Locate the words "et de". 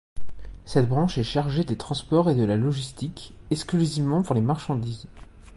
2.27-2.43